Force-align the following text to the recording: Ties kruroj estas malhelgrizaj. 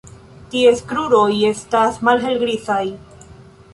Ties 0.53 0.79
kruroj 0.93 1.27
estas 1.49 2.03
malhelgrizaj. 2.09 2.83